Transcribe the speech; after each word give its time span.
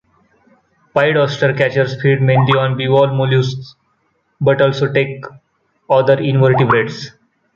Pied 0.95 1.15
oystercatchers 1.15 2.01
feed 2.01 2.23
mainly 2.23 2.53
on 2.57 2.75
bivalve 2.75 3.11
molluscs, 3.11 3.75
but 4.39 4.59
also 4.59 4.91
take 4.91 5.23
other 5.91 6.17
invertebrates. 6.19 7.11